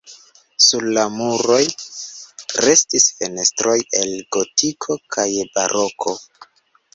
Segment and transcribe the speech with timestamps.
[0.67, 1.59] Sur la muroj
[2.67, 6.17] restis fenestroj el gotiko kaj baroko.